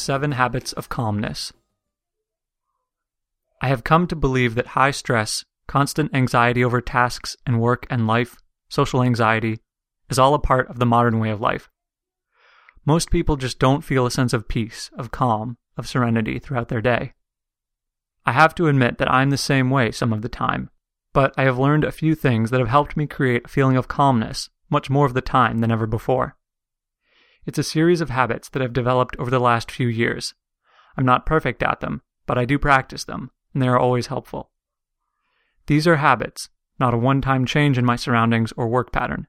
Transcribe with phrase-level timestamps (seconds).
[0.00, 1.52] Seven Habits of Calmness.
[3.60, 8.06] I have come to believe that high stress, constant anxiety over tasks and work and
[8.06, 8.38] life,
[8.70, 9.60] social anxiety,
[10.08, 11.68] is all a part of the modern way of life.
[12.86, 16.80] Most people just don't feel a sense of peace, of calm, of serenity throughout their
[16.80, 17.12] day.
[18.24, 20.70] I have to admit that I'm the same way some of the time,
[21.12, 23.86] but I have learned a few things that have helped me create a feeling of
[23.86, 26.36] calmness much more of the time than ever before.
[27.50, 30.34] It's a series of habits that I've developed over the last few years.
[30.96, 34.52] I'm not perfect at them, but I do practice them, and they are always helpful.
[35.66, 39.26] These are habits, not a one time change in my surroundings or work pattern.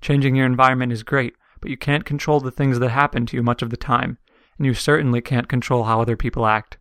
[0.00, 3.42] Changing your environment is great, but you can't control the things that happen to you
[3.44, 4.18] much of the time,
[4.58, 6.78] and you certainly can't control how other people act.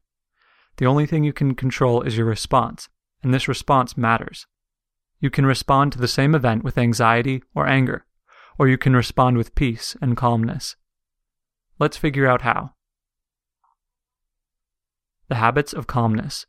[0.78, 2.90] The only thing you can control is your response,
[3.22, 4.48] and this response matters.
[5.20, 8.08] You can respond to the same event with anxiety or anger,
[8.58, 10.76] or you can respond with peace and calmness.
[11.80, 12.72] Let's figure out how.
[15.28, 16.46] The habits of calmness.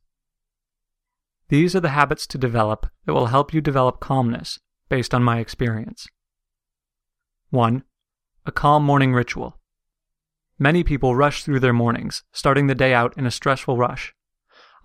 [1.49, 5.39] These are the habits to develop that will help you develop calmness based on my
[5.39, 6.07] experience.
[7.51, 7.85] 1.
[8.47, 9.61] A calm morning ritual.
[10.59, 14.15] Many people rush through their mornings, starting the day out in a stressful rush.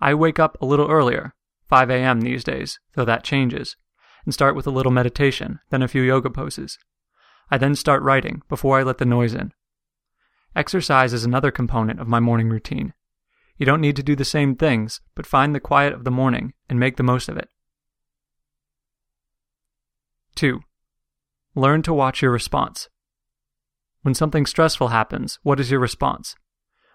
[0.00, 1.34] I wake up a little earlier,
[1.68, 2.20] 5 a.m.
[2.20, 3.76] these days, though that changes,
[4.24, 6.78] and start with a little meditation, then a few yoga poses.
[7.50, 9.52] I then start writing before I let the noise in.
[10.54, 12.92] Exercise is another component of my morning routine.
[13.56, 16.54] You don't need to do the same things, but find the quiet of the morning
[16.68, 17.48] and make the most of it.
[20.36, 20.60] 2.
[21.54, 22.88] Learn to watch your response.
[24.02, 26.36] When something stressful happens, what is your response?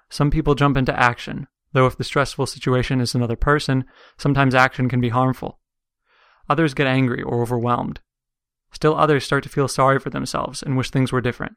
[0.10, 3.86] Some people jump into action, though if the stressful situation is another person,
[4.18, 5.60] sometimes action can be harmful.
[6.50, 8.00] Others get angry or overwhelmed.
[8.76, 11.54] Still others start to feel sorry for themselves and wish things were different.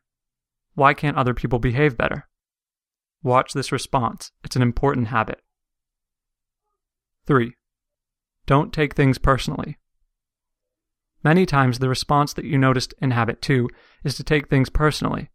[0.75, 2.29] Why can't other people behave better?
[3.25, 4.31] Watch this response.
[4.45, 5.43] It's an important habit.
[7.27, 7.55] 3.
[8.47, 9.79] Don't take things personally.
[11.25, 13.69] Many times the response that you noticed in habit 2
[14.05, 15.29] is to take things personally.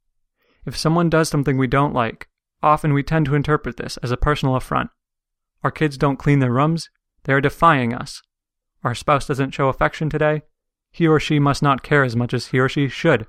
[0.66, 2.30] If someone does something we don't like,
[2.62, 4.90] often we tend to interpret this as a personal affront.
[5.66, 6.90] Our kids don't clean their rooms,
[7.26, 8.22] they are defying us.
[8.86, 10.44] Our spouse doesn't show affection today,
[10.94, 13.26] he or she must not care as much as he or she should.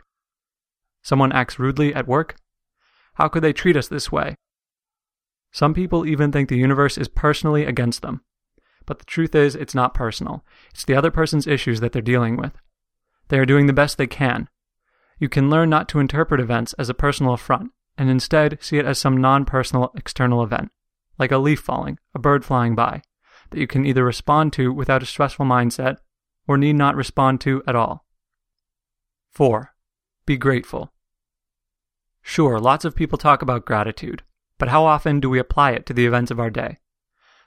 [1.03, 2.37] Someone acts rudely at work?
[3.15, 4.37] How could they treat us this way?
[5.51, 8.21] Some people even think the universe is personally against them.
[8.87, 10.45] But the truth is, it's not personal.
[10.71, 12.53] It's the other person's issues that they're dealing with.
[13.29, 14.49] They are doing the best they can.
[15.19, 18.85] You can learn not to interpret events as a personal affront, and instead see it
[18.85, 20.71] as some non personal external event,
[21.19, 23.01] like a leaf falling, a bird flying by,
[23.51, 25.97] that you can either respond to without a stressful mindset
[26.47, 28.05] or need not respond to at all.
[29.31, 29.75] 4.
[30.27, 30.93] Be grateful.
[32.23, 34.23] Sure, lots of people talk about gratitude,
[34.59, 36.79] but how often do we apply it to the events of our day?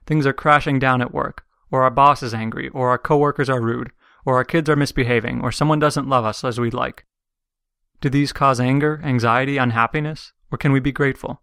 [0.06, 3.62] Things are crashing down at work, or our boss is angry, or our coworkers are
[3.62, 3.92] rude,
[4.26, 7.06] or our kids are misbehaving, or someone doesn't love us as we'd like.
[8.02, 11.42] Do these cause anger, anxiety, unhappiness, or can we be grateful?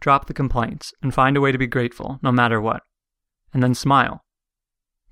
[0.00, 2.82] Drop the complaints and find a way to be grateful no matter what.
[3.54, 4.24] And then smile.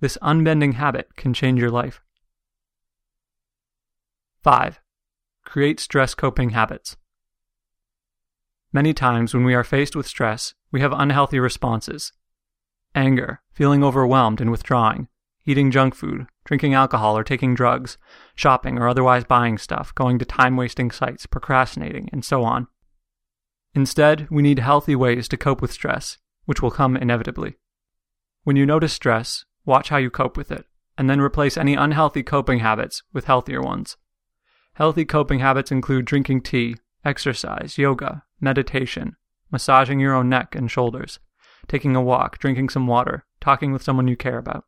[0.00, 2.00] This unbending habit can change your life.
[4.42, 4.80] 5.
[5.44, 6.96] Create stress coping habits.
[8.72, 12.12] Many times when we are faced with stress, we have unhealthy responses.
[12.94, 15.08] Anger, feeling overwhelmed and withdrawing,
[15.44, 17.98] eating junk food, drinking alcohol or taking drugs,
[18.34, 22.68] shopping or otherwise buying stuff, going to time wasting sites, procrastinating, and so on.
[23.74, 27.56] Instead, we need healthy ways to cope with stress, which will come inevitably.
[28.44, 30.66] When you notice stress, Watch how you cope with it,
[30.98, 33.96] and then replace any unhealthy coping habits with healthier ones.
[34.74, 39.14] Healthy coping habits include drinking tea, exercise, yoga, meditation,
[39.52, 41.20] massaging your own neck and shoulders,
[41.68, 44.64] taking a walk, drinking some water, talking with someone you care about.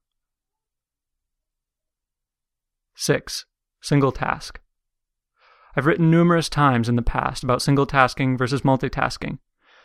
[2.94, 3.44] 6.
[3.80, 4.60] Single task.
[5.76, 9.40] I've written numerous times in the past about single tasking versus multitasking,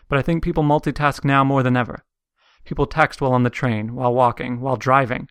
[0.09, 2.05] but I think people multitask now more than ever.
[2.65, 5.29] People text while on the train, while walking, while driving.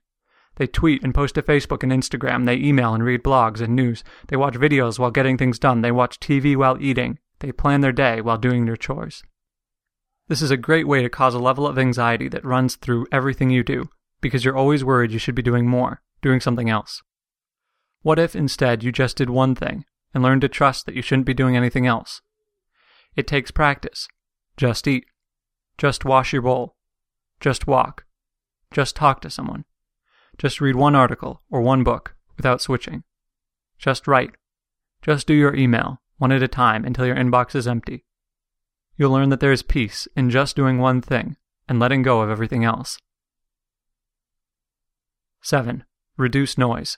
[0.56, 2.46] They tweet and post to Facebook and Instagram.
[2.46, 4.02] They email and read blogs and news.
[4.28, 5.82] They watch videos while getting things done.
[5.82, 7.18] They watch TV while eating.
[7.40, 9.22] They plan their day while doing their chores.
[10.28, 13.50] This is a great way to cause a level of anxiety that runs through everything
[13.50, 13.90] you do,
[14.20, 17.02] because you're always worried you should be doing more, doing something else.
[18.02, 19.84] What if instead you just did one thing
[20.14, 22.22] and learned to trust that you shouldn't be doing anything else?
[23.14, 24.08] It takes practice.
[24.56, 25.06] Just eat.
[25.76, 26.75] Just wash your bowl.
[27.40, 28.04] Just walk.
[28.70, 29.64] Just talk to someone.
[30.38, 33.04] Just read one article or one book without switching.
[33.78, 34.32] Just write.
[35.02, 38.04] Just do your email, one at a time, until your inbox is empty.
[38.96, 41.36] you'll learn that there is peace in just doing one thing
[41.68, 42.98] and letting go of everything else.
[45.42, 45.84] 7.
[46.16, 46.96] Reduce noise.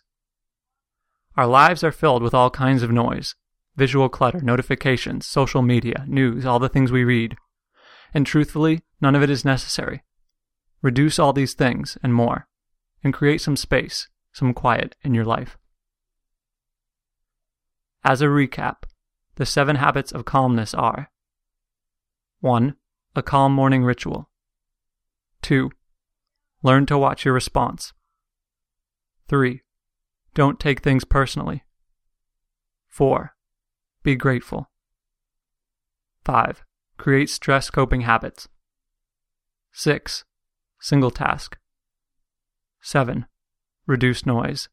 [1.36, 3.34] Our lives are filled with all kinds of noise
[3.76, 7.36] visual clutter, notifications, social media, news, all the things we read.
[8.12, 10.02] And truthfully, none of it is necessary.
[10.80, 12.46] Reduce all these things and more,
[13.02, 15.58] and create some space, some quiet in your life.
[18.04, 18.84] As a recap,
[19.34, 21.10] the seven habits of calmness are
[22.40, 22.76] 1.
[23.16, 24.30] A calm morning ritual.
[25.42, 25.70] 2.
[26.62, 27.92] Learn to watch your response.
[29.28, 29.62] 3.
[30.34, 31.64] Don't take things personally.
[32.88, 33.34] 4.
[34.04, 34.70] Be grateful.
[36.24, 36.62] 5.
[36.96, 38.48] Create stress coping habits.
[39.72, 40.24] 6.
[40.80, 41.58] Single task.
[42.80, 43.26] 7.
[43.86, 44.68] Reduce noise.